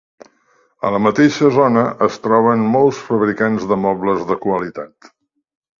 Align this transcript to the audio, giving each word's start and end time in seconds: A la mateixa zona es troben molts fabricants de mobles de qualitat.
A 0.87 0.89
la 0.95 1.01
mateixa 1.07 1.51
zona 1.59 1.83
es 2.07 2.17
troben 2.25 2.65
molts 2.77 3.05
fabricants 3.11 3.69
de 3.75 3.81
mobles 3.87 4.29
de 4.33 4.41
qualitat. 4.49 5.15